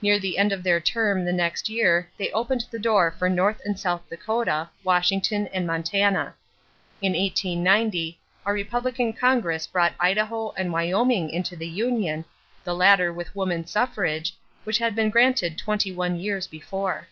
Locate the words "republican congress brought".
8.52-9.94